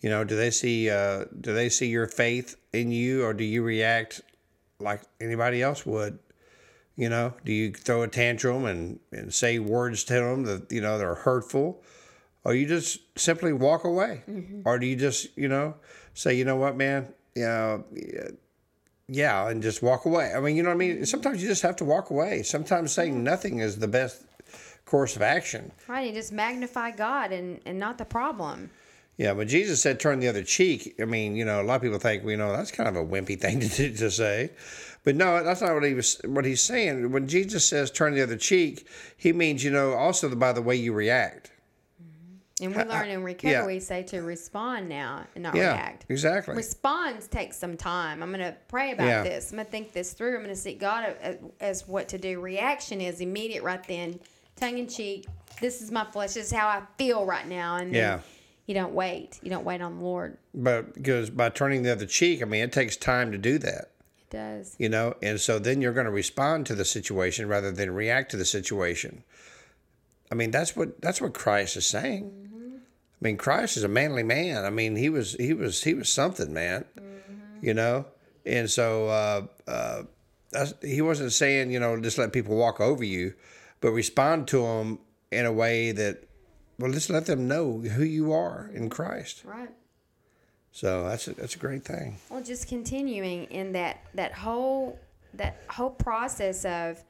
You 0.00 0.10
know, 0.10 0.24
do 0.24 0.36
they 0.36 0.50
see 0.50 0.90
uh, 0.90 1.24
do 1.40 1.54
they 1.54 1.68
see 1.68 1.86
your 1.86 2.06
faith 2.06 2.56
in 2.72 2.92
you 2.92 3.24
or 3.24 3.32
do 3.34 3.44
you 3.44 3.62
react 3.62 4.20
like 4.78 5.02
anybody 5.20 5.62
else 5.62 5.86
would? 5.86 6.18
You 6.96 7.08
know, 7.10 7.34
do 7.44 7.52
you 7.52 7.72
throw 7.72 8.02
a 8.02 8.08
tantrum 8.08 8.64
and, 8.64 8.98
and 9.12 9.32
say 9.32 9.58
words 9.58 10.04
to 10.04 10.14
them 10.14 10.44
that, 10.44 10.72
you 10.72 10.80
know, 10.80 10.96
they're 10.96 11.14
hurtful? 11.14 11.82
Or 12.44 12.54
you 12.54 12.66
just 12.66 13.00
simply 13.18 13.52
walk 13.52 13.84
away? 13.84 14.22
Or 14.64 14.78
do 14.78 14.86
you 14.86 14.96
just, 14.96 15.36
you 15.36 15.48
know, 15.48 15.74
say, 16.14 16.34
you 16.34 16.44
know 16.44 16.56
what, 16.56 16.76
man, 16.76 17.08
yeah, 17.34 17.78
yeah, 19.08 19.48
and 19.48 19.62
just 19.62 19.82
walk 19.82 20.06
away? 20.06 20.32
I 20.34 20.40
mean, 20.40 20.56
you 20.56 20.62
know 20.62 20.70
what 20.70 20.76
I 20.76 20.78
mean? 20.78 21.04
Sometimes 21.04 21.42
you 21.42 21.48
just 21.48 21.62
have 21.62 21.76
to 21.76 21.84
walk 21.84 22.10
away. 22.10 22.42
Sometimes 22.42 22.92
saying 22.92 23.22
nothing 23.22 23.58
is 23.58 23.78
the 23.78 23.88
best 23.88 24.22
course 24.86 25.16
of 25.16 25.22
action. 25.22 25.72
right 25.88 26.06
you 26.06 26.12
just 26.12 26.32
magnify 26.32 26.92
god 26.92 27.32
and 27.32 27.60
and 27.66 27.76
not 27.76 27.98
the 27.98 28.04
problem 28.04 28.70
Yeah, 29.16 29.32
but 29.32 29.48
Jesus 29.48 29.80
said 29.80 29.98
turn 29.98 30.20
the 30.20 30.28
other 30.28 30.42
cheek. 30.42 30.94
I 31.00 31.06
mean, 31.06 31.36
you 31.36 31.44
know, 31.46 31.62
a 31.62 31.64
lot 31.64 31.76
of 31.76 31.82
people 31.82 31.98
think, 31.98 32.22
well, 32.22 32.32
you 32.32 32.36
know, 32.36 32.52
that's 32.54 32.70
kind 32.70 32.88
of 32.88 32.96
a 32.96 33.04
wimpy 33.04 33.40
thing 33.40 33.60
to, 33.60 33.92
to 33.94 34.10
say. 34.10 34.50
But 35.04 35.16
no, 35.16 35.42
that's 35.42 35.60
not 35.62 35.72
what 35.74 35.84
he 35.84 35.94
was 35.94 36.20
what 36.24 36.44
he's 36.44 36.62
saying. 36.62 37.12
When 37.12 37.28
Jesus 37.28 37.64
says 37.66 37.90
turn 37.90 38.14
the 38.14 38.22
other 38.22 38.36
cheek, 38.36 38.86
he 39.16 39.32
means, 39.32 39.62
you 39.64 39.70
know, 39.70 39.92
also 39.94 40.34
by 40.34 40.52
the 40.52 40.60
way 40.62 40.76
you 40.76 40.92
react. 40.92 41.52
Mm-hmm. 42.02 42.64
and 42.64 42.76
we 42.76 42.92
learn 42.92 43.08
in 43.08 43.22
recovery 43.22 43.52
yeah. 43.52 43.66
we 43.66 43.78
say 43.80 44.02
to 44.02 44.20
respond 44.22 44.88
now 44.88 45.24
and 45.34 45.44
not 45.44 45.54
Yeah, 45.54 45.74
react 45.74 46.06
exactly. 46.08 46.54
responds 46.56 47.28
takes 47.28 47.56
some 47.56 47.76
time. 47.76 48.22
I'm 48.22 48.30
going 48.30 48.40
to 48.40 48.56
pray 48.68 48.92
about 48.92 49.06
Yeah. 49.06 49.22
this. 49.22 49.50
I'm 49.50 49.56
going 49.56 49.66
to 49.66 49.70
think 49.70 49.92
this 49.92 50.12
through. 50.12 50.34
I'm 50.34 50.42
going 50.42 50.48
to 50.54 50.60
seek 50.60 50.80
God 50.80 51.16
as 51.60 51.86
what 51.86 52.08
to 52.08 52.18
do. 52.18 52.40
Reaction 52.40 53.00
is 53.00 53.20
immediate 53.20 53.62
right 53.62 53.86
then, 53.86 54.18
tongue 54.56 54.78
in 54.78 54.88
cheek. 54.88 55.26
This 55.60 55.80
is 55.82 55.90
my 55.92 56.04
flesh. 56.04 56.34
This 56.34 56.46
is 56.46 56.52
how 56.52 56.66
I 56.66 56.82
feel 56.98 57.24
right 57.24 57.46
now. 57.46 57.76
And 57.76 57.94
then 57.94 58.02
Yeah. 58.02 58.20
You 58.66 58.74
don't 58.74 58.92
wait. 58.92 59.38
You 59.42 59.50
don't 59.50 59.64
wait 59.64 59.80
on 59.80 59.98
the 59.98 60.04
Lord. 60.04 60.38
But 60.54 60.94
because 60.94 61.30
by 61.30 61.48
turning 61.48 61.82
the 61.82 61.92
other 61.92 62.06
cheek, 62.06 62.42
I 62.42 62.44
mean, 62.44 62.62
it 62.62 62.72
takes 62.72 62.96
time 62.96 63.32
to 63.32 63.38
do 63.38 63.58
that, 63.58 63.90
It 64.18 64.30
does. 64.30 64.76
you 64.78 64.88
know, 64.88 65.14
and 65.22 65.40
so 65.40 65.58
then 65.58 65.80
you're 65.80 65.92
going 65.92 66.06
to 66.06 66.12
respond 66.12 66.66
to 66.66 66.74
the 66.74 66.84
situation 66.84 67.48
rather 67.48 67.70
than 67.72 67.90
react 67.92 68.30
to 68.32 68.36
the 68.36 68.44
situation. 68.44 69.22
I 70.30 70.34
mean, 70.34 70.50
that's 70.50 70.74
what 70.74 71.00
that's 71.00 71.20
what 71.20 71.34
Christ 71.34 71.76
is 71.76 71.86
saying. 71.86 72.32
I 72.74 73.24
mean, 73.24 73.36
Christ 73.36 73.76
is 73.76 73.84
a 73.84 73.88
manly 73.88 74.22
man. 74.24 74.64
I 74.64 74.70
mean, 74.70 74.96
he 74.96 75.08
was 75.08 75.34
he 75.34 75.54
was 75.54 75.84
he 75.84 75.94
was 75.94 76.08
something, 76.08 76.52
man. 76.52 76.84
You 77.62 77.72
know, 77.72 78.04
and 78.44 78.68
so 78.70 79.08
uh, 79.08 79.46
uh, 79.66 80.02
that's, 80.50 80.74
he 80.82 81.00
wasn't 81.00 81.32
saying 81.32 81.70
you 81.70 81.80
know 81.80 81.98
just 82.00 82.18
let 82.18 82.32
people 82.32 82.56
walk 82.56 82.80
over 82.80 83.04
you, 83.04 83.34
but 83.80 83.92
respond 83.92 84.48
to 84.48 84.62
them 84.62 84.98
in 85.30 85.46
a 85.46 85.52
way 85.52 85.92
that 85.92 86.24
well, 86.78 86.92
just 86.92 87.10
let 87.10 87.26
them 87.26 87.48
know 87.48 87.78
who 87.80 88.04
you 88.04 88.32
are 88.32 88.70
in 88.72 88.90
Christ. 88.90 89.42
Right. 89.44 89.70
So 90.72 91.04
that's 91.08 91.26
a, 91.28 91.34
that's 91.34 91.54
a 91.54 91.58
great 91.58 91.84
thing. 91.84 92.18
Well, 92.28 92.42
just 92.42 92.68
continuing 92.68 93.44
in 93.44 93.72
that 93.72 94.00
that 94.14 94.32
whole 94.32 94.98
that 95.34 95.62
whole 95.68 95.90
process 95.90 96.64
of 96.64 97.02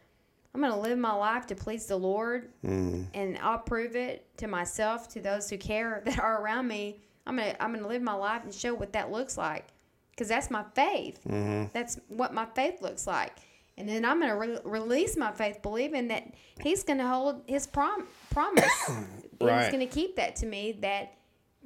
I'm 0.56 0.62
going 0.62 0.72
to 0.72 0.78
live 0.78 0.98
my 0.98 1.12
life 1.12 1.46
to 1.48 1.54
please 1.54 1.84
the 1.84 1.98
Lord, 1.98 2.48
mm. 2.64 3.04
and 3.12 3.36
I'll 3.42 3.58
prove 3.58 3.94
it 3.94 4.26
to 4.38 4.46
myself, 4.46 5.06
to 5.10 5.20
those 5.20 5.50
who 5.50 5.58
care 5.58 6.00
that 6.06 6.18
are 6.18 6.40
around 6.40 6.66
me. 6.66 7.00
I'm 7.26 7.36
gonna 7.36 7.54
I'm 7.60 7.74
gonna 7.74 7.88
live 7.88 8.02
my 8.02 8.14
life 8.14 8.44
and 8.44 8.54
show 8.54 8.72
what 8.72 8.92
that 8.92 9.10
looks 9.10 9.36
like, 9.36 9.66
because 10.12 10.28
that's 10.28 10.50
my 10.50 10.64
faith. 10.74 11.20
Mm-hmm. 11.28 11.66
That's 11.74 11.98
what 12.08 12.32
my 12.32 12.46
faith 12.54 12.80
looks 12.80 13.06
like. 13.06 13.32
And 13.76 13.86
then 13.86 14.04
I'm 14.04 14.20
gonna 14.20 14.38
re- 14.38 14.58
release 14.64 15.16
my 15.16 15.32
faith, 15.32 15.60
believing 15.60 16.08
that 16.08 16.32
He's 16.60 16.84
gonna 16.84 17.06
hold 17.06 17.42
His 17.46 17.66
prom- 17.66 18.06
promise. 18.36 18.70
He's 18.86 19.48
Right. 19.48 19.72
gonna 19.72 19.86
keep 19.86 20.16
that 20.16 20.36
to 20.36 20.46
me. 20.46 20.72
That 20.80 21.14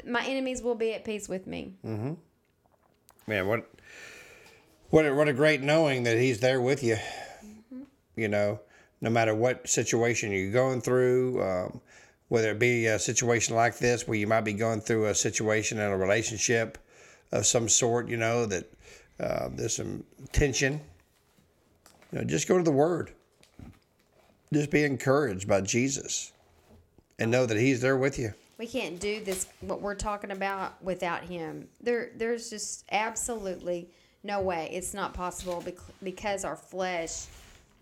my 0.07 0.25
enemies 0.25 0.63
will 0.63 0.77
be 0.77 0.95
at 0.95 1.05
peace 1.05 1.29
with 1.29 1.47
me. 1.47 1.75
Man, 1.83 3.47
what 3.49 3.69
what 4.91 5.07
a, 5.07 5.15
what 5.15 5.29
a 5.29 5.33
great 5.33 5.63
knowing 5.63 6.05
that 6.05 6.17
he's 6.19 6.41
there 6.41 6.61
with 6.61 6.83
you. 6.83 6.97
You 8.17 8.29
know, 8.29 8.61
no 9.01 9.11
matter 9.11 9.35
what 9.35 9.69
situation 9.69 10.31
you're 10.33 10.53
going 10.53 10.81
through, 10.81 11.43
um, 11.43 11.81
whether 12.29 12.51
it 12.51 12.59
be 12.59 12.87
a 12.87 12.99
situation 12.99 13.55
like 13.57 13.79
this 13.79 14.07
where 14.07 14.19
you 14.19 14.27
might 14.27 14.43
be 14.43 14.53
going 14.53 14.81
through 14.81 15.07
a 15.07 15.15
situation 15.15 15.79
in 15.79 15.91
a 15.91 15.97
relationship 15.97 16.77
of 17.33 17.47
some 17.47 17.69
sort, 17.69 18.09
you 18.09 18.17
know, 18.17 18.47
that 18.47 18.65
uh, 19.21 19.49
there's 19.53 19.77
some 19.77 20.05
tension, 20.33 20.81
you 22.13 22.19
know, 22.19 22.25
just 22.25 22.47
go 22.49 22.59
to 22.59 22.65
the 22.65 22.73
Word. 22.73 23.13
Just 24.53 24.71
be 24.71 24.83
encouraged 24.83 25.47
by 25.49 25.61
Jesus 25.61 26.33
and 27.21 27.31
know 27.31 27.47
that 27.47 27.57
He's 27.57 27.81
there 27.81 27.97
with 27.97 28.19
you. 28.19 28.33
We 28.59 28.67
can't 28.67 28.99
do 29.01 29.25
this 29.25 29.47
what 29.61 29.81
we're 29.81 29.95
talking 29.95 30.33
about 30.33 30.83
without 30.83 31.23
him. 31.23 31.69
There 31.81 32.11
there's 32.17 32.51
just 32.51 32.85
absolutely 32.93 33.89
no 34.23 34.43
way. 34.43 34.69
It's 34.71 34.93
not 34.93 35.15
possible 35.15 35.65
because 36.03 36.45
our 36.45 36.57
flesh, 36.57 37.25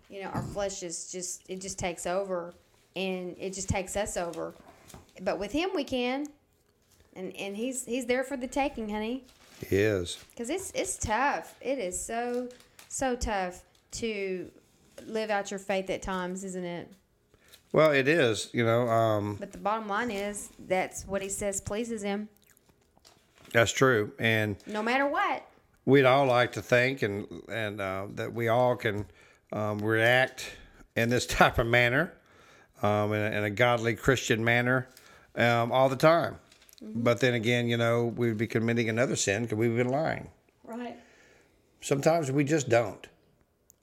you 0.09 0.23
know, 0.23 0.29
our 0.29 0.41
flesh 0.41 0.83
is 0.83 1.11
just 1.11 1.43
it 1.49 1.59
just 1.59 1.77
takes 1.77 2.05
over 2.05 2.53
and 2.95 3.35
it 3.37 3.53
just 3.53 3.67
takes 3.67 3.97
us 3.97 4.15
over. 4.15 4.53
But 5.21 5.37
with 5.37 5.51
him 5.51 5.71
we 5.75 5.83
can. 5.83 6.27
And 7.13 7.35
and 7.35 7.57
he's 7.57 7.85
he's 7.85 8.05
there 8.05 8.23
for 8.23 8.37
the 8.37 8.47
taking, 8.47 8.87
honey. 8.87 9.25
He 9.69 9.77
is. 9.79 10.17
Cuz 10.37 10.49
it's 10.49 10.71
it's 10.73 10.97
tough. 10.97 11.55
It 11.59 11.79
is 11.79 12.01
so 12.01 12.47
so 12.87 13.17
tough 13.17 13.63
to 13.91 14.49
live 15.05 15.29
out 15.29 15.51
your 15.51 15.59
faith 15.59 15.89
at 15.89 16.01
times, 16.01 16.45
isn't 16.45 16.63
it? 16.63 16.89
Well, 17.71 17.91
it 17.91 18.07
is, 18.07 18.49
you 18.53 18.63
know. 18.65 18.87
Um, 18.87 19.35
But 19.39 19.51
the 19.51 19.57
bottom 19.59 19.87
line 19.87 20.09
is 20.11 20.49
that's 20.67 21.05
what 21.05 21.21
he 21.21 21.29
says 21.29 21.61
pleases 21.61 22.01
him 22.01 22.29
that's 23.51 23.71
true, 23.71 24.11
and 24.19 24.55
no 24.67 24.83
matter 24.83 25.07
what. 25.07 25.43
we'd 25.85 26.05
all 26.05 26.25
like 26.27 26.51
to 26.53 26.61
think 26.61 27.01
and 27.01 27.25
and 27.49 27.81
uh, 27.81 28.05
that 28.15 28.33
we 28.33 28.47
all 28.47 28.75
can 28.75 29.05
um, 29.51 29.79
react 29.79 30.51
in 30.95 31.09
this 31.09 31.25
type 31.39 31.57
of 31.57 31.65
manner, 31.67 32.13
um, 32.83 33.11
in, 33.13 33.21
a, 33.21 33.37
in 33.37 33.43
a 33.43 33.49
godly 33.49 33.95
Christian 33.95 34.43
manner, 34.43 34.87
um, 35.35 35.71
all 35.71 35.89
the 35.89 35.95
time. 35.95 36.37
But 36.81 37.19
then 37.19 37.33
again, 37.33 37.67
you 37.67 37.75
know, 37.75 38.05
we'd 38.05 38.37
be 38.37 38.47
committing 38.47 38.87
another 38.87 39.15
sin 39.17 39.43
because 39.43 39.57
we've 39.57 39.75
been 39.75 39.89
lying. 39.89 40.29
Right. 40.63 40.95
Sometimes 41.81 42.31
we 42.31 42.43
just 42.45 42.69
don't. 42.69 43.05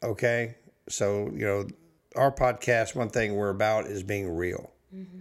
Okay, 0.02 0.54
so 0.88 1.30
you 1.34 1.44
know, 1.44 1.66
our 2.16 2.32
podcast, 2.32 2.94
one 2.94 3.10
thing 3.10 3.34
we're 3.34 3.50
about 3.50 3.86
is 3.86 4.02
being 4.02 4.34
real. 4.34 4.72
Mm-hmm. 4.94 5.18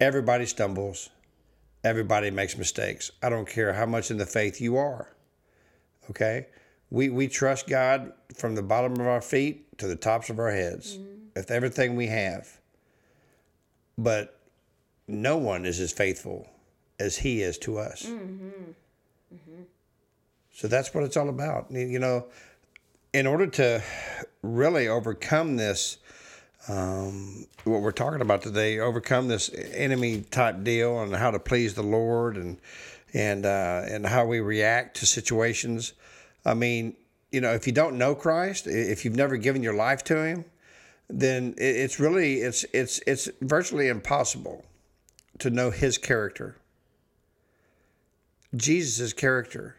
Everybody 0.00 0.46
stumbles. 0.46 1.10
Everybody 1.84 2.30
makes 2.30 2.56
mistakes. 2.56 3.10
I 3.22 3.28
don't 3.28 3.48
care 3.48 3.72
how 3.72 3.86
much 3.86 4.10
in 4.10 4.16
the 4.16 4.26
faith 4.26 4.60
you 4.60 4.76
are. 4.76 5.14
Okay? 6.10 6.46
We, 6.90 7.08
we 7.08 7.28
trust 7.28 7.68
God 7.68 8.12
from 8.34 8.54
the 8.54 8.62
bottom 8.62 8.92
of 8.94 9.06
our 9.06 9.20
feet 9.20 9.78
to 9.78 9.86
the 9.86 9.96
tops 9.96 10.30
of 10.30 10.38
our 10.38 10.50
heads 10.50 10.96
mm-hmm. 10.96 11.26
with 11.34 11.50
everything 11.50 11.96
we 11.96 12.06
have. 12.08 12.60
But 13.98 14.38
no 15.08 15.38
one 15.38 15.66
is 15.66 15.80
as 15.80 15.92
faithful 15.92 16.48
as 16.98 17.18
He 17.18 17.42
is 17.42 17.58
to 17.58 17.78
us. 17.78 18.06
Mm-hmm. 18.06 18.72
So 20.54 20.68
that's 20.68 20.94
what 20.94 21.02
it's 21.04 21.16
all 21.16 21.28
about. 21.28 21.70
You 21.70 21.98
know, 21.98 22.26
in 23.12 23.26
order 23.26 23.46
to 23.46 23.82
really 24.42 24.88
overcome 24.88 25.56
this, 25.56 25.98
um, 26.68 27.46
what 27.64 27.80
we're 27.80 27.92
talking 27.92 28.20
about 28.20 28.42
today, 28.42 28.78
overcome 28.78 29.28
this 29.28 29.50
enemy 29.72 30.22
type 30.22 30.62
deal 30.62 31.00
and 31.00 31.14
how 31.14 31.30
to 31.30 31.38
please 31.38 31.74
the 31.74 31.82
Lord 31.82 32.36
and 32.36 32.58
and 33.14 33.44
uh, 33.44 33.82
and 33.86 34.06
how 34.06 34.26
we 34.26 34.40
react 34.40 34.96
to 34.98 35.06
situations. 35.06 35.92
I 36.44 36.54
mean, 36.54 36.94
you 37.30 37.40
know, 37.40 37.52
if 37.52 37.66
you 37.66 37.72
don't 37.72 37.98
know 37.98 38.14
Christ, 38.14 38.66
if 38.66 39.04
you've 39.04 39.16
never 39.16 39.36
given 39.36 39.62
your 39.62 39.74
life 39.74 40.04
to 40.04 40.24
Him, 40.24 40.44
then 41.08 41.54
it's 41.58 41.98
really 41.98 42.36
it's 42.36 42.64
it's 42.72 43.00
it's 43.06 43.28
virtually 43.40 43.88
impossible 43.88 44.64
to 45.38 45.50
know 45.50 45.70
His 45.70 45.98
character. 45.98 46.56
Jesus' 48.54 49.12
character 49.12 49.76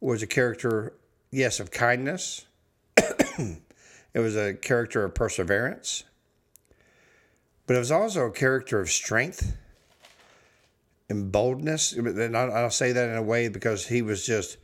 was 0.00 0.22
a 0.22 0.26
character, 0.26 0.92
yes, 1.30 1.58
of 1.58 1.70
kindness. 1.70 2.46
it 2.96 3.58
was 4.18 4.36
a 4.36 4.54
character 4.54 5.04
of 5.04 5.14
perseverance. 5.14 6.04
But 7.66 7.76
it 7.76 7.78
was 7.80 7.90
also 7.90 8.26
a 8.26 8.30
character 8.30 8.80
of 8.80 8.90
strength 8.90 9.56
and 11.08 11.30
boldness. 11.32 11.92
And 11.92 12.36
I- 12.36 12.48
I'll 12.48 12.70
say 12.70 12.92
that 12.92 13.08
in 13.10 13.16
a 13.16 13.22
way 13.22 13.48
because 13.48 13.86
he 13.86 14.02
was 14.02 14.24
just, 14.24 14.58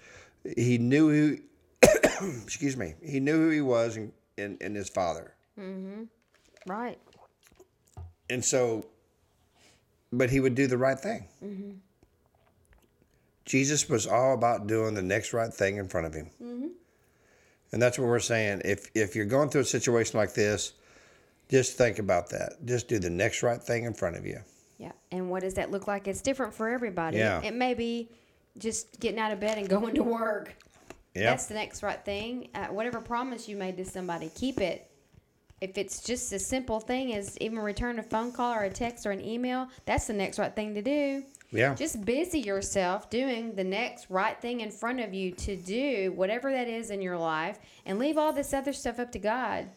he 0.56 0.78
knew 0.78 1.10
who, 1.10 1.38
excuse 2.42 2.76
me, 2.76 2.94
he 3.02 3.20
knew 3.20 3.36
who 3.36 3.50
he 3.50 3.60
was 3.60 3.96
in, 3.96 4.12
in, 4.36 4.56
in 4.60 4.74
his 4.74 4.88
father. 4.88 5.34
Mm-hmm. 5.58 6.04
Right. 6.66 6.98
And 8.30 8.44
so, 8.44 8.86
but 10.12 10.30
he 10.30 10.40
would 10.40 10.54
do 10.54 10.66
the 10.66 10.78
right 10.78 10.98
thing. 10.98 11.26
Mm-hmm. 11.44 11.70
Jesus 13.44 13.88
was 13.88 14.06
all 14.06 14.34
about 14.34 14.66
doing 14.66 14.94
the 14.94 15.02
next 15.02 15.32
right 15.32 15.52
thing 15.52 15.76
in 15.76 15.88
front 15.88 16.06
of 16.06 16.14
him. 16.14 16.30
Mm-hmm. 16.42 16.68
And 17.72 17.82
that's 17.82 17.98
what 17.98 18.06
we're 18.06 18.20
saying. 18.20 18.62
If 18.64 18.90
if 18.94 19.16
you're 19.16 19.26
going 19.26 19.48
through 19.48 19.62
a 19.62 19.64
situation 19.64 20.18
like 20.18 20.34
this, 20.34 20.74
just 21.52 21.76
think 21.76 21.98
about 21.98 22.30
that. 22.30 22.64
Just 22.64 22.88
do 22.88 22.98
the 22.98 23.10
next 23.10 23.42
right 23.42 23.62
thing 23.62 23.84
in 23.84 23.92
front 23.92 24.16
of 24.16 24.24
you. 24.24 24.40
Yeah. 24.78 24.92
And 25.10 25.28
what 25.28 25.42
does 25.42 25.52
that 25.54 25.70
look 25.70 25.86
like? 25.86 26.08
It's 26.08 26.22
different 26.22 26.54
for 26.54 26.70
everybody. 26.70 27.18
Yeah. 27.18 27.42
It 27.42 27.54
may 27.54 27.74
be 27.74 28.08
just 28.56 28.98
getting 29.00 29.20
out 29.20 29.32
of 29.32 29.40
bed 29.40 29.58
and 29.58 29.68
going 29.68 29.94
to 29.96 30.02
work. 30.02 30.56
Yeah. 31.14 31.24
That's 31.24 31.46
the 31.46 31.54
next 31.54 31.82
right 31.82 32.02
thing. 32.02 32.48
Uh, 32.54 32.68
whatever 32.68 33.02
promise 33.02 33.50
you 33.50 33.56
made 33.56 33.76
to 33.76 33.84
somebody, 33.84 34.30
keep 34.34 34.62
it. 34.62 34.90
If 35.60 35.76
it's 35.76 36.00
just 36.02 36.32
a 36.32 36.38
simple 36.38 36.80
thing 36.80 37.14
as 37.14 37.36
even 37.38 37.58
return 37.58 37.98
a 37.98 38.02
phone 38.02 38.32
call 38.32 38.54
or 38.54 38.62
a 38.62 38.70
text 38.70 39.04
or 39.04 39.10
an 39.10 39.22
email, 39.22 39.68
that's 39.84 40.06
the 40.06 40.14
next 40.14 40.38
right 40.38 40.56
thing 40.56 40.72
to 40.74 40.80
do. 40.80 41.22
Yeah. 41.50 41.74
Just 41.74 42.02
busy 42.06 42.40
yourself 42.40 43.10
doing 43.10 43.54
the 43.54 43.62
next 43.62 44.08
right 44.08 44.40
thing 44.40 44.62
in 44.62 44.70
front 44.70 45.00
of 45.00 45.12
you 45.12 45.32
to 45.32 45.54
do 45.54 46.12
whatever 46.12 46.50
that 46.50 46.66
is 46.66 46.88
in 46.88 47.02
your 47.02 47.18
life 47.18 47.58
and 47.84 47.98
leave 47.98 48.16
all 48.16 48.32
this 48.32 48.54
other 48.54 48.72
stuff 48.72 48.98
up 48.98 49.12
to 49.12 49.18
God. 49.18 49.68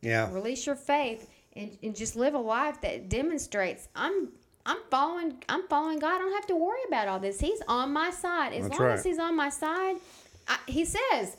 Yeah. 0.00 0.32
Release 0.32 0.66
your 0.66 0.76
faith 0.76 1.28
and, 1.56 1.76
and 1.82 1.96
just 1.96 2.16
live 2.16 2.34
a 2.34 2.38
life 2.38 2.80
that 2.82 3.08
demonstrates 3.08 3.88
I'm 3.94 4.28
I'm 4.64 4.78
following 4.90 5.42
I'm 5.48 5.66
following 5.68 5.98
God. 5.98 6.16
I 6.16 6.18
don't 6.18 6.32
have 6.32 6.46
to 6.46 6.56
worry 6.56 6.80
about 6.86 7.08
all 7.08 7.18
this. 7.18 7.40
He's 7.40 7.60
on 7.68 7.92
my 7.92 8.10
side. 8.10 8.52
As 8.52 8.68
That's 8.68 8.78
long 8.78 8.88
right. 8.88 8.98
as 8.98 9.04
he's 9.04 9.18
on 9.18 9.34
my 9.36 9.48
side, 9.48 9.96
I, 10.46 10.58
he 10.66 10.84
says, 10.84 11.36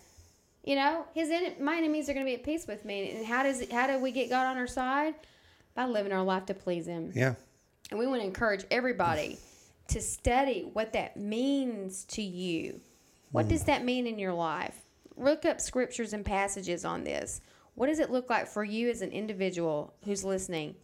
you 0.63 0.75
know, 0.75 1.05
his 1.13 1.29
en- 1.29 1.63
my 1.63 1.77
enemies 1.77 2.09
are 2.09 2.13
going 2.13 2.25
to 2.25 2.29
be 2.29 2.35
at 2.35 2.43
peace 2.43 2.67
with 2.67 2.85
me. 2.85 3.11
And 3.11 3.25
how 3.25 3.43
does 3.43 3.69
how 3.71 3.87
do 3.87 3.99
we 3.99 4.11
get 4.11 4.29
God 4.29 4.47
on 4.47 4.57
our 4.57 4.67
side? 4.67 5.15
By 5.75 5.85
living 5.85 6.11
our 6.11 6.23
life 6.23 6.45
to 6.47 6.53
please 6.53 6.87
him. 6.87 7.11
Yeah. 7.15 7.35
And 7.91 7.99
we 7.99 8.07
want 8.07 8.21
to 8.21 8.27
encourage 8.27 8.65
everybody 8.69 9.37
to 9.89 10.01
study 10.01 10.69
what 10.73 10.93
that 10.93 11.15
means 11.17 12.03
to 12.05 12.21
you. 12.21 12.81
What 13.31 13.45
hmm. 13.45 13.51
does 13.51 13.63
that 13.65 13.85
mean 13.85 14.07
in 14.07 14.19
your 14.19 14.33
life? 14.33 14.75
Look 15.15 15.45
up 15.45 15.61
scriptures 15.61 16.13
and 16.13 16.25
passages 16.25 16.85
on 16.85 17.03
this. 17.03 17.41
What 17.79 17.87
does 17.87 17.99
it 17.99 18.09
look 18.11 18.29
like 18.29 18.45
for 18.45 18.61
you 18.65 18.89
as 18.89 19.01
an 19.01 19.11
individual 19.11 19.93
who's 20.03 20.25
listening? 20.25 20.75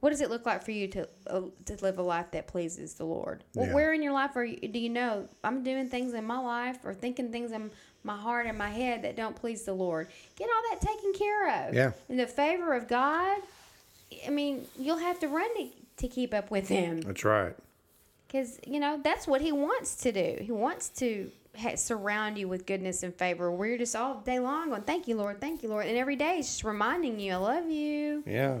What 0.00 0.10
does 0.10 0.20
it 0.20 0.30
look 0.30 0.44
like 0.44 0.64
for 0.64 0.72
you 0.72 0.88
to 0.88 1.08
uh, 1.28 1.42
to 1.66 1.76
live 1.80 1.98
a 1.98 2.02
life 2.02 2.32
that 2.32 2.48
pleases 2.48 2.94
the 2.94 3.04
Lord? 3.04 3.44
Well, 3.54 3.68
Yeah. 3.68 3.72
where 3.74 3.92
in 3.92 4.02
your 4.02 4.12
life 4.12 4.34
are 4.34 4.44
you, 4.44 4.56
do 4.56 4.80
you 4.80 4.88
know 4.90 5.28
I'm 5.44 5.62
doing 5.62 5.88
things 5.88 6.12
in 6.12 6.24
my 6.24 6.38
life 6.40 6.78
or 6.84 6.92
thinking 6.92 7.30
things 7.30 7.52
in 7.52 7.70
my 8.02 8.16
heart 8.16 8.46
and 8.46 8.58
my 8.58 8.68
head 8.68 9.02
that 9.02 9.14
don't 9.14 9.36
please 9.36 9.62
the 9.62 9.74
Lord? 9.74 10.08
Get 10.34 10.48
all 10.48 10.62
that 10.72 10.80
taken 10.80 11.12
care 11.12 11.68
of. 11.68 11.72
Yeah. 11.74 11.92
In 12.08 12.16
the 12.16 12.26
favor 12.26 12.74
of 12.74 12.88
God, 12.88 13.38
I 14.26 14.30
mean, 14.30 14.66
you'll 14.76 14.98
have 14.98 15.20
to 15.20 15.28
run 15.28 15.48
to, 15.56 15.68
to 15.98 16.08
keep 16.08 16.34
up 16.34 16.50
with 16.50 16.66
Him 16.68 17.00
That's 17.02 17.24
right. 17.24 17.54
because 18.26 18.58
you 18.66 18.80
know 18.80 18.98
that's 19.04 19.28
what 19.28 19.40
he 19.40 19.52
wants 19.52 19.94
to 19.98 20.10
do 20.10 20.38
he 20.42 20.50
wants 20.50 20.88
to 20.88 21.30
surround 21.76 22.36
you 22.38 22.48
with 22.48 22.66
goodness 22.66 23.02
and 23.02 23.14
favor 23.14 23.50
you're 23.66 23.78
just 23.78 23.94
all 23.96 24.20
day 24.20 24.38
long 24.38 24.68
going 24.70 24.82
thank 24.82 25.06
you 25.08 25.16
lord 25.16 25.40
thank 25.40 25.62
you 25.62 25.68
lord 25.68 25.86
and 25.86 25.96
every 25.96 26.16
day 26.16 26.36
he's 26.36 26.46
just 26.46 26.64
reminding 26.64 27.18
you 27.20 27.32
i 27.32 27.36
love 27.36 27.68
you 27.70 28.22
Yeah. 28.26 28.58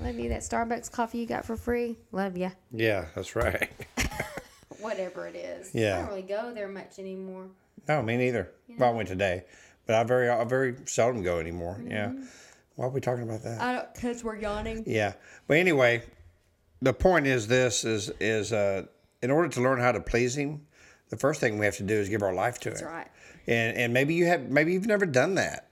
love 0.00 0.18
you 0.18 0.28
that 0.30 0.40
starbucks 0.40 0.90
coffee 0.90 1.18
you 1.18 1.26
got 1.26 1.44
for 1.44 1.56
free 1.56 1.98
love 2.12 2.36
you 2.36 2.50
Yeah. 2.72 3.06
That's 3.14 3.34
right. 3.36 3.70
whatever 4.80 5.26
it 5.26 5.36
is 5.36 5.70
Yeah. 5.74 5.96
i 5.96 6.00
don't 6.00 6.08
really 6.10 6.22
go 6.22 6.52
there 6.54 6.68
much 6.68 6.98
anymore 6.98 7.46
no, 7.88 8.00
me 8.00 8.16
neither. 8.16 8.48
Well, 8.78 8.90
I 8.90 8.92
went 8.92 9.08
today, 9.08 9.42
but 9.86 9.96
I 9.96 10.04
very, 10.04 10.28
I 10.28 10.44
very 10.44 10.76
seldom 10.84 11.24
go 11.24 11.40
anymore. 11.40 11.82
Yeah. 11.84 12.12
Why 12.76 12.86
are 12.86 12.90
we 12.90 13.00
talking 13.00 13.24
about 13.24 13.42
that? 13.42 13.60
i 13.60 13.72
don't 13.72 13.92
because 13.92 14.22
we're 14.22 14.36
yawning 14.36 14.84
Yeah. 14.86 15.14
But 15.48 15.56
anyway, 15.56 16.04
the 16.80 16.92
point 16.92 17.26
is 17.26 17.48
this 17.48 17.84
is 17.84 18.10
is 18.20 18.52
uh 18.52 18.84
in 19.20 19.32
order 19.32 19.48
to 19.48 19.60
learn 19.60 19.80
how 19.80 19.90
to 19.90 19.98
please 20.00 20.36
him, 20.36 20.60
the 21.12 21.18
first 21.18 21.40
thing 21.40 21.58
we 21.58 21.66
have 21.66 21.76
to 21.76 21.82
do 21.82 21.92
is 21.92 22.08
give 22.08 22.22
our 22.22 22.32
life 22.32 22.58
to 22.60 22.70
him. 22.70 22.72
that's 22.72 22.82
him. 22.82 22.88
right 22.88 23.08
And 23.46 23.76
and 23.76 23.92
maybe 23.92 24.14
you 24.14 24.24
have 24.24 24.48
maybe 24.48 24.72
you've 24.72 24.86
never 24.86 25.04
done 25.04 25.34
that. 25.34 25.68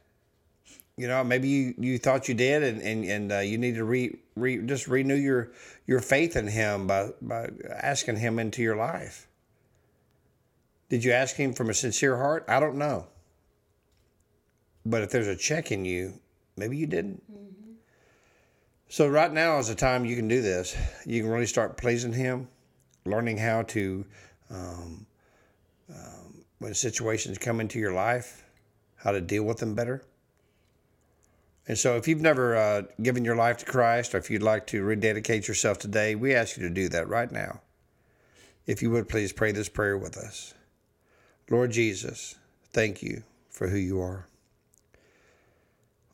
You 0.99 1.09
know, 1.09 1.25
maybe 1.25 1.49
you, 1.49 1.75
you 1.79 1.97
thought 1.97 2.29
you 2.29 2.35
did 2.35 2.63
and 2.63 2.83
and, 2.83 3.05
and 3.07 3.33
uh, 3.33 3.39
you 3.39 3.57
need 3.57 3.77
to 3.77 3.85
re, 3.85 4.19
re 4.37 4.59
just 4.59 4.87
renew 4.87 5.15
your 5.15 5.51
your 5.87 6.01
faith 6.01 6.37
in 6.37 6.47
him 6.47 6.87
by 6.87 7.13
by 7.23 7.49
asking 7.71 8.17
him 8.17 8.39
into 8.39 8.61
your 8.61 8.77
life. 8.77 9.29
Did 10.91 11.05
you 11.05 11.13
ask 11.13 11.37
him 11.37 11.55
from 11.55 11.71
a 11.71 11.75
sincere 11.75 12.19
heart? 12.19 12.45
I 12.47 12.61
don't 12.61 12.77
know. 12.77 13.07
But 14.85 15.01
if 15.01 15.11
there's 15.11 15.27
a 15.27 15.37
check 15.37 15.73
in 15.73 15.87
you, 15.87 16.21
maybe 16.59 16.77
you 16.77 16.87
didn't. 16.87 17.23
So 18.89 19.09
right 19.09 19.33
now 19.33 19.59
is 19.59 19.69
the 19.69 19.75
time 19.75 20.05
you 20.05 20.17
can 20.17 20.29
do 20.29 20.43
this. 20.43 20.77
You 21.07 21.23
can 21.23 21.31
really 21.31 21.47
start 21.47 21.79
pleasing 21.79 22.13
Him, 22.13 22.49
learning 23.07 23.39
how 23.39 23.63
to, 23.63 24.05
um, 24.51 25.07
um, 25.91 26.45
when 26.59 26.75
situations 26.75 27.39
come 27.39 27.61
into 27.61 27.79
your 27.79 27.93
life, 27.93 28.45
how 28.97 29.13
to 29.13 29.21
deal 29.21 29.45
with 29.45 29.59
them 29.59 29.75
better. 29.75 30.03
And 31.69 31.79
so, 31.79 31.97
if 31.97 32.09
you've 32.09 32.21
never 32.21 32.57
uh, 32.57 32.83
given 33.03 33.25
your 33.25 33.37
life 33.37 33.59
to 33.59 33.65
Christ, 33.65 34.15
or 34.15 34.19
if 34.19 34.31
you'd 34.31 34.43
like 34.43 34.67
to 34.69 34.83
rededicate 34.83 35.47
yourself 35.47 35.79
today, 35.79 36.15
we 36.15 36.35
ask 36.35 36.57
you 36.57 36.63
to 36.65 36.75
do 36.75 36.89
that 36.89 37.09
right 37.09 37.31
now. 37.31 37.61
If 38.67 38.83
you 38.83 38.91
would 38.91 39.09
please 39.09 39.33
pray 39.33 39.53
this 39.53 39.69
prayer 39.69 39.97
with 39.97 40.17
us. 40.17 40.55
Lord 41.49 41.73
Jesus, 41.73 42.37
thank 42.73 43.03
you 43.03 43.23
for 43.49 43.69
who 43.69 43.77
you 43.77 44.01
are. 44.01 44.27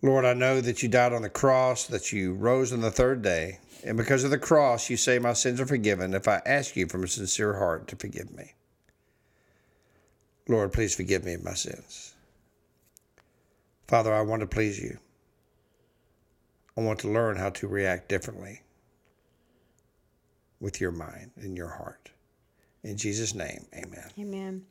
Lord, 0.02 0.24
I 0.24 0.34
know 0.34 0.60
that 0.60 0.82
you 0.82 0.88
died 0.88 1.12
on 1.12 1.22
the 1.22 1.30
cross, 1.30 1.86
that 1.86 2.12
you 2.12 2.34
rose 2.34 2.72
on 2.72 2.80
the 2.80 2.90
third 2.90 3.22
day, 3.22 3.60
and 3.84 3.96
because 3.96 4.24
of 4.24 4.30
the 4.30 4.38
cross, 4.38 4.90
you 4.90 4.96
say 4.96 5.18
my 5.18 5.32
sins 5.32 5.60
are 5.60 5.66
forgiven 5.66 6.14
if 6.14 6.28
I 6.28 6.42
ask 6.44 6.76
you 6.76 6.86
from 6.86 7.04
a 7.04 7.08
sincere 7.08 7.54
heart 7.54 7.88
to 7.88 7.96
forgive 7.96 8.34
me. 8.34 8.54
Lord, 10.48 10.72
please 10.72 10.94
forgive 10.94 11.24
me 11.24 11.34
of 11.34 11.44
my 11.44 11.54
sins. 11.54 12.14
Father, 13.88 14.12
I 14.12 14.22
want 14.22 14.40
to 14.40 14.46
please 14.46 14.78
you. 14.80 14.98
I 16.76 16.82
want 16.82 16.98
to 17.00 17.08
learn 17.08 17.36
how 17.36 17.50
to 17.50 17.68
react 17.68 18.08
differently 18.08 18.62
with 20.60 20.80
your 20.80 20.92
mind 20.92 21.30
and 21.36 21.56
your 21.56 21.68
heart. 21.68 22.10
In 22.82 22.96
Jesus' 22.96 23.34
name, 23.34 23.66
amen. 23.74 24.10
Amen. 24.18 24.66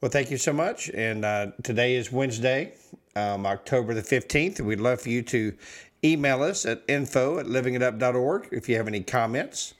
Well, 0.00 0.10
thank 0.10 0.30
you 0.30 0.38
so 0.38 0.52
much. 0.52 0.88
And 0.90 1.24
uh, 1.24 1.48
today 1.62 1.94
is 1.94 2.10
Wednesday, 2.10 2.72
um, 3.14 3.46
October 3.46 3.92
the 3.92 4.02
15th. 4.02 4.60
We'd 4.60 4.80
love 4.80 5.02
for 5.02 5.10
you 5.10 5.22
to 5.22 5.54
email 6.02 6.42
us 6.42 6.64
at 6.64 6.82
info 6.88 7.38
at 7.38 7.46
livingitup.org 7.46 8.48
if 8.50 8.68
you 8.68 8.76
have 8.76 8.88
any 8.88 9.02
comments. 9.02 9.74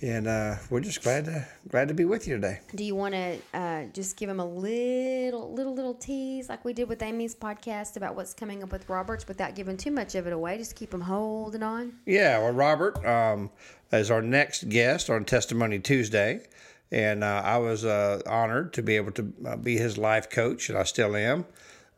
And 0.00 0.28
uh, 0.28 0.56
we're 0.70 0.80
just 0.80 1.02
glad 1.02 1.24
to 1.24 1.44
glad 1.68 1.88
to 1.88 1.94
be 1.94 2.04
with 2.04 2.28
you 2.28 2.36
today. 2.36 2.60
Do 2.72 2.84
you 2.84 2.94
want 2.94 3.14
to 3.14 3.38
uh, 3.52 3.84
just 3.92 4.16
give 4.16 4.28
them 4.28 4.38
a 4.38 4.44
little, 4.44 5.52
little, 5.52 5.74
little 5.74 5.94
tease 5.94 6.48
like 6.48 6.64
we 6.64 6.72
did 6.72 6.88
with 6.88 7.02
Amy's 7.02 7.34
podcast 7.34 7.96
about 7.96 8.14
what's 8.14 8.32
coming 8.32 8.62
up 8.62 8.70
with 8.70 8.88
Roberts 8.88 9.26
without 9.26 9.56
giving 9.56 9.76
too 9.76 9.90
much 9.90 10.14
of 10.14 10.28
it 10.28 10.32
away? 10.32 10.56
Just 10.56 10.76
keep 10.76 10.90
them 10.90 11.00
holding 11.00 11.64
on. 11.64 11.94
Yeah, 12.06 12.38
well, 12.38 12.52
Robert 12.52 13.04
um, 13.04 13.50
is 13.92 14.08
our 14.10 14.22
next 14.22 14.68
guest 14.68 15.10
on 15.10 15.24
Testimony 15.24 15.80
Tuesday. 15.80 16.46
And 16.92 17.24
uh, 17.24 17.42
I 17.44 17.58
was 17.58 17.84
uh, 17.84 18.22
honored 18.24 18.72
to 18.74 18.82
be 18.82 18.96
able 18.96 19.12
to 19.12 19.32
uh, 19.46 19.56
be 19.56 19.76
his 19.76 19.98
life 19.98 20.30
coach, 20.30 20.70
and 20.70 20.78
I 20.78 20.84
still 20.84 21.16
am. 21.16 21.44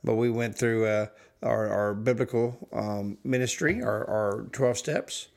But 0.02 0.14
we 0.14 0.30
went 0.30 0.56
through 0.56 0.86
uh, 0.86 1.06
our, 1.42 1.68
our 1.68 1.94
biblical 1.94 2.68
um, 2.72 3.18
ministry, 3.22 3.82
our, 3.82 4.08
our 4.08 4.46
12 4.52 4.78
steps, 4.78 5.28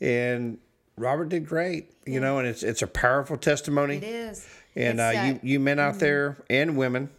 and 0.00 0.58
Robert 1.00 1.30
did 1.30 1.46
great, 1.46 1.90
you 2.06 2.20
know, 2.20 2.38
and 2.38 2.46
it's 2.46 2.62
it's 2.62 2.82
a 2.82 2.86
powerful 2.86 3.36
testimony. 3.36 3.96
It 3.96 4.04
is. 4.04 4.48
And 4.76 5.00
uh, 5.00 5.38
you, 5.42 5.54
you 5.54 5.60
men 5.60 5.80
out 5.80 5.98
there 5.98 6.36
and 6.48 6.76
women, 6.76 7.10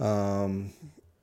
um, 0.00 0.72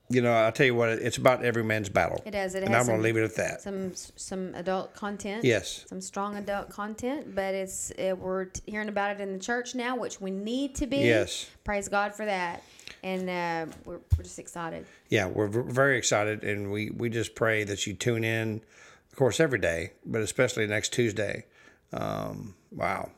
you 0.08 0.22
know, 0.22 0.32
I'll 0.32 0.52
tell 0.52 0.64
you 0.66 0.74
what, 0.74 0.88
it's 0.88 1.16
about 1.16 1.44
every 1.44 1.64
man's 1.64 1.88
battle. 1.88 2.22
It 2.24 2.34
is. 2.34 2.54
It 2.54 2.62
and 2.62 2.72
has 2.72 2.88
I'm 2.88 2.92
going 2.92 3.00
to 3.00 3.04
leave 3.04 3.16
it 3.16 3.24
at 3.24 3.36
that. 3.36 3.60
Some 3.60 3.94
some 3.94 4.54
adult 4.54 4.94
content. 4.94 5.44
Yes. 5.44 5.84
Some 5.88 6.00
strong 6.00 6.36
adult 6.36 6.70
content, 6.70 7.34
but 7.34 7.54
it's 7.54 7.90
it, 7.98 8.16
we're 8.16 8.46
t- 8.46 8.62
hearing 8.66 8.88
about 8.88 9.16
it 9.16 9.20
in 9.20 9.32
the 9.32 9.38
church 9.38 9.74
now, 9.74 9.96
which 9.96 10.20
we 10.20 10.30
need 10.30 10.74
to 10.76 10.86
be. 10.86 10.98
Yes. 10.98 11.50
Praise 11.64 11.88
God 11.88 12.14
for 12.14 12.24
that, 12.24 12.62
and 13.02 13.28
uh, 13.28 13.74
we're 13.84 14.00
we're 14.16 14.24
just 14.24 14.38
excited. 14.38 14.86
yeah, 15.10 15.26
we're 15.26 15.48
very 15.48 15.98
excited, 15.98 16.44
and 16.44 16.70
we 16.70 16.90
we 16.90 17.10
just 17.10 17.34
pray 17.34 17.64
that 17.64 17.86
you 17.86 17.94
tune 17.94 18.24
in, 18.24 18.62
of 19.10 19.18
course, 19.18 19.40
every 19.40 19.58
day, 19.58 19.92
but 20.06 20.22
especially 20.22 20.66
next 20.66 20.92
Tuesday. 20.92 21.44
Um, 21.94 22.54
wow, 22.72 23.10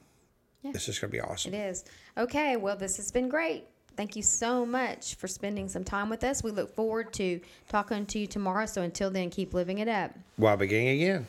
Yeah. 0.63 0.73
this 0.73 0.89
is 0.89 0.99
gonna 0.99 1.11
be 1.11 1.21
awesome. 1.21 1.55
It 1.55 1.57
is. 1.59 1.85
Okay, 2.17 2.57
well, 2.57 2.77
this 2.77 2.97
has 2.99 3.11
been 3.11 3.29
great. 3.29 3.65
Thank 3.97 4.15
you 4.15 4.23
so 4.23 4.67
much 4.67 5.15
for 5.15 5.27
spending 5.27 5.69
some 5.71 5.83
time 5.83 6.11
with 6.11 6.23
us. 6.23 6.43
We 6.43 6.51
look 6.51 6.75
forward 6.75 7.15
to 7.15 7.41
talking 7.69 8.05
to 8.07 8.19
you 8.19 8.27
tomorrow. 8.27 8.67
So 8.67 8.83
until 8.83 9.11
then, 9.11 9.31
keep 9.31 9.55
living 9.55 9.79
it 9.79 9.89
up. 9.89 10.11
While 10.37 10.59
beginning 10.59 10.89
again. 11.01 11.27